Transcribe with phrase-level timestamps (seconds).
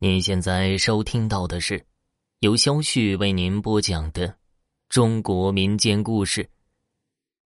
[0.00, 1.84] 您现在收听到的是
[2.38, 4.32] 由肖旭为您播讲的
[4.88, 6.48] 中国民间故事。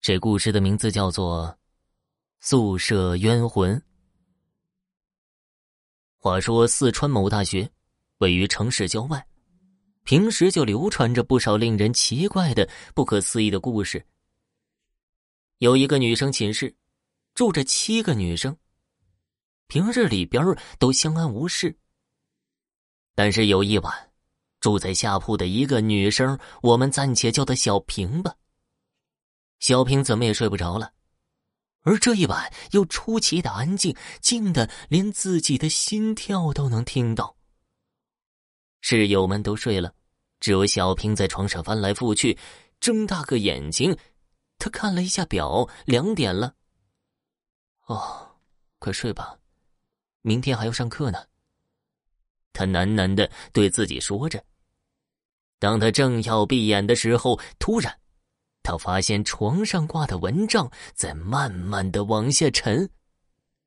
[0.00, 1.48] 这故事的名字叫做
[2.40, 3.76] 《宿舍冤魂》。
[6.16, 7.70] 话说，四川某大学
[8.20, 9.26] 位于城市郊外，
[10.04, 14.02] 平时就流传着不少令人奇怪的、不可思议的故事。
[15.58, 16.74] 有一个女生寝室，
[17.34, 18.56] 住着七个女生，
[19.66, 20.42] 平日里边
[20.78, 21.76] 都相安无事。
[23.22, 24.10] 但是有一晚，
[24.60, 28.34] 住在下铺的一个女生，我们暂且叫她小平吧。
[29.58, 30.94] 小平怎么也睡不着了，
[31.82, 37.36] 而这一晚又出奇的安静，静的连自己的心跳都能听到。
[38.80, 39.92] 室友们都睡了，
[40.40, 42.38] 只有小平在床上翻来覆去，
[42.80, 43.94] 睁大个眼睛，
[44.56, 46.54] 他看了一下表，两点了。
[47.84, 48.40] 哦，
[48.78, 49.38] 快睡吧，
[50.22, 51.26] 明天还要上课呢。
[52.52, 54.42] 他喃喃的对自己说着。
[55.58, 57.94] 当他正要闭眼的时候，突然，
[58.62, 62.88] 他发现床上挂的蚊帐在慢慢的往下沉。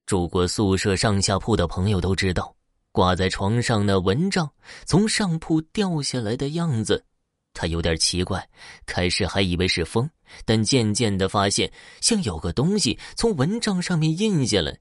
[0.06, 2.56] 住过宿舍上下铺的朋友都知道，
[2.92, 4.52] 挂在床上的蚊帐
[4.86, 7.06] 从上铺掉下来的样子，
[7.54, 8.50] 他有点奇怪。
[8.86, 10.10] 开始还以为是风，
[10.46, 14.78] 但渐渐的发现像有个东西从蚊帐上面印下来。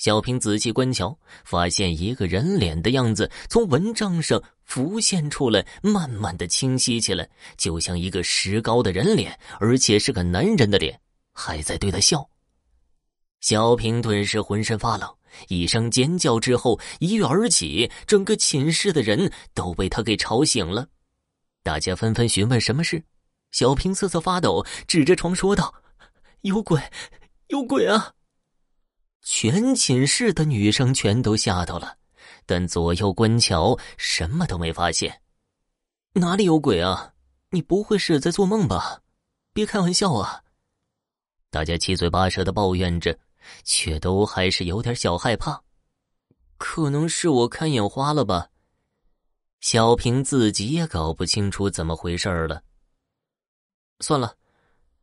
[0.00, 10.98] 小平仔细观瞧，发现一个人脸的样子从蚊帐上浮现出来，慢慢的清晰起来，就像一个石膏的人脸，而且是个男人的脸，
[11.34, 12.26] 还在对他笑。
[13.42, 15.14] 小平顿时浑身发冷，
[15.48, 20.88] 一声尖叫之后一跃而起，整个寝室的人都被他给吵醒了。
[21.62, 23.04] 大家纷纷询问什么事，
[23.52, 25.74] 小平瑟瑟发抖，指着床说道
[26.40, 26.80] ：“有鬼，
[27.48, 28.14] 有鬼啊！”
[29.22, 31.96] 全寝室的女生全都吓到了，
[32.46, 35.22] 但左右观瞧，什么都没发现。
[36.14, 37.14] 哪里有鬼啊？
[37.50, 39.02] 你不会是在做梦吧？
[39.52, 40.42] 别开玩笑啊！
[41.50, 43.18] 大家七嘴八舌的抱怨着，
[43.64, 45.62] 却都还是有点小害怕。
[46.56, 48.50] 可能是我看眼花了吧？
[49.60, 52.62] 小平自己也搞不清楚怎么回事了。
[53.98, 54.36] 算了，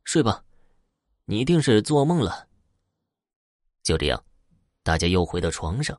[0.03, 0.44] 睡吧，
[1.25, 2.47] 你一定是做梦了。
[3.87, 4.21] 就这样，
[4.83, 5.97] 大家又回到床上。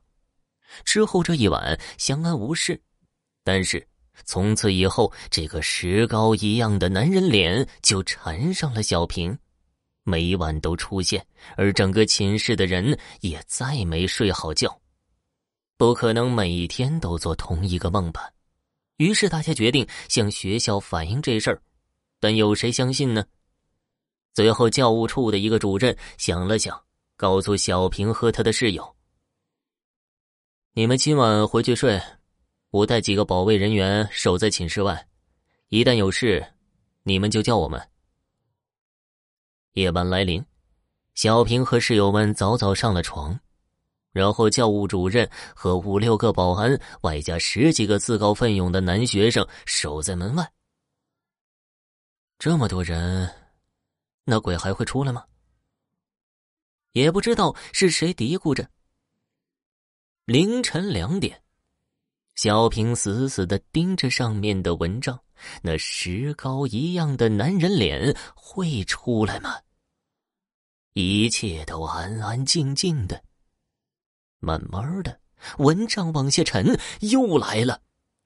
[0.85, 2.79] 之后这一晚相安无事，
[3.43, 3.85] 但是
[4.25, 9.35] 从此以后，这个石膏一样的男人脸就缠上了小平，
[10.03, 11.25] 每晚都出现，
[11.57, 14.79] 而整个寝室的人也再没睡好觉。
[15.75, 18.29] 不可能每天都做同一个梦吧？
[18.97, 21.59] 于是大家决定向学校反映这事儿，
[22.19, 23.25] 但有谁相信呢？
[24.35, 26.79] 最后，教务处的一个主任想了想。
[27.19, 28.95] 告诉小平和他的室友
[30.71, 32.01] ：“你们今晚回去睡，
[32.69, 35.05] 我带几个保卫人员守在寝室外，
[35.67, 36.53] 一旦有事，
[37.03, 37.89] 你们就叫我们。”
[39.75, 40.41] 夜晚来临，
[41.13, 43.37] 小平和室友们早早上了床，
[44.13, 50.49] 然后教务主任和五六个保安，外加十几个自告奋勇的男学生守在门外。
[52.37, 53.29] 这么多人，
[54.23, 55.25] 那鬼还会出来吗？
[56.91, 58.69] 也不知道是谁嘀咕着。
[60.25, 61.41] 凌晨两点，
[62.35, 65.19] 小平死死的盯着上面的蚊帐，
[65.61, 69.55] 那石膏一样的男人脸会出来吗？
[70.93, 73.23] 一切都安安静静的。
[74.39, 75.19] 慢慢的，
[75.57, 77.81] 蚊帐往下沉，又来了，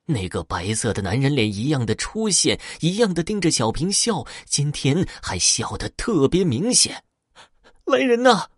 [0.06, 7.03] 那个白色的男人脸一样的出现，一样的盯着小平笑，今天还笑得特别明显。
[7.85, 8.50] 来人呐！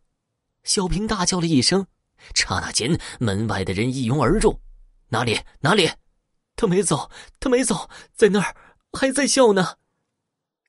[0.65, 1.87] 小平大叫了一声，
[2.33, 4.59] 刹那间，门外的人一拥而入。
[5.07, 5.39] 哪里？
[5.61, 5.89] 哪里？
[6.57, 7.09] 他没走，
[7.39, 8.55] 他没走，在那儿，
[8.91, 9.77] 还在笑呢。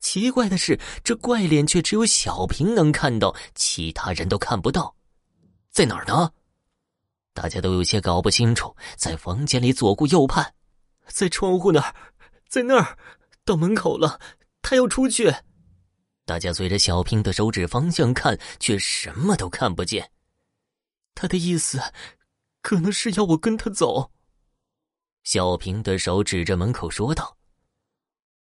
[0.00, 4.94] 奇怪的是，这怪脸却只有小平能看到，其他人都看不到。
[5.70, 6.30] 在哪儿呢？
[7.32, 8.76] 大家都有些搞不清楚。
[8.96, 10.54] 在房间里左顾右盼，
[11.06, 11.94] 在窗户那儿，
[12.48, 12.98] 在那儿，
[13.44, 14.20] 到门口了，
[14.60, 15.34] 他要出去。
[16.26, 20.10] 大家随着小平的手指方向看，却什么都看不见。
[21.14, 21.80] 他的意思，
[22.60, 24.10] 可能是要我跟他走。
[25.22, 27.36] 小平的手指着门口说道：“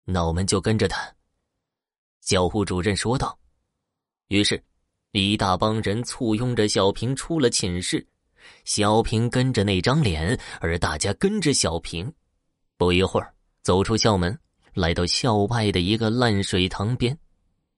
[0.03, 1.13] 那我们就跟着他。”
[2.21, 3.37] 教务主任说道。
[4.29, 4.61] 于是，
[5.11, 8.05] 一大帮人簇拥着小平出了寝室。
[8.63, 12.11] 小平跟着那张脸，而大家跟着小平。
[12.77, 14.37] 不一会儿，走出校门，
[14.73, 17.15] 来到校外的一个烂水塘边。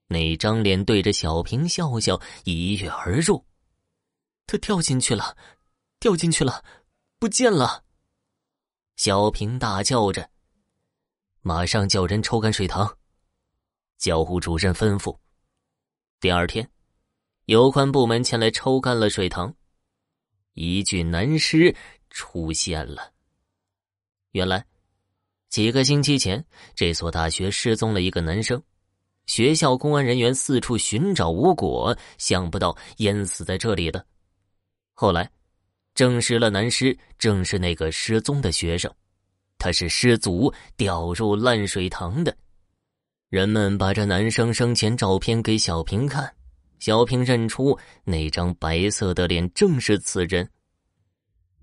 [0.07, 3.45] 那张脸对着小平笑笑，一跃而入。
[4.45, 5.37] 他跳进去了，
[5.99, 6.63] 掉进去了，
[7.19, 7.83] 不见了。
[8.95, 10.29] 小平大叫着
[11.41, 12.97] ：“马上叫人抽干水塘！”
[13.99, 15.17] 教务主任吩咐。
[16.19, 16.69] 第二天，
[17.45, 19.53] 有关部门前来抽干了水塘，
[20.53, 21.75] 一具男尸
[22.09, 23.13] 出现了。
[24.31, 24.65] 原来，
[25.49, 26.43] 几个星期前，
[26.73, 28.63] 这所大学失踪了一个男生，
[29.27, 34.03] 学校公安人员四处寻找无果，想不到淹死在这里了。
[34.93, 35.29] 后来，
[35.93, 38.91] 证实了男尸正是那个失踪的学生，
[39.59, 42.35] 他是失足掉入烂水塘的。
[43.29, 46.33] 人们把这男生生前照片给小平看，
[46.79, 50.49] 小平认出那张白色的脸正是此人。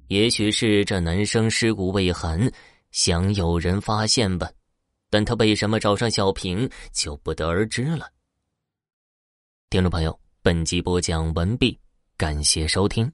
[0.08, 2.52] 也许是这男生尸骨未寒，
[2.90, 4.50] 想有人发现吧，
[5.14, 8.10] 但他为什么找上小平就不得而知了。
[9.70, 11.78] 听众朋友，本集播讲完毕，
[12.16, 13.12] 感谢收听。